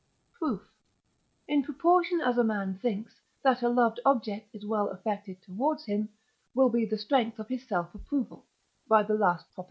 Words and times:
Proof. 0.33 0.63
In 1.47 1.61
proportion 1.61 2.21
as 2.21 2.39
a 2.39 2.43
man 2.43 2.79
thinks, 2.79 3.21
that 3.43 3.61
a 3.61 3.69
loved 3.69 3.99
object 4.03 4.49
is 4.51 4.65
well 4.65 4.89
affected 4.89 5.39
towards 5.43 5.85
him, 5.85 6.09
will 6.55 6.69
be 6.69 6.85
the 6.87 6.97
strength 6.97 7.37
of 7.37 7.49
his 7.49 7.67
self 7.67 7.93
approval 7.93 8.43
(by 8.87 9.03
the 9.03 9.13
last 9.13 9.51
Prop.) 9.53 9.59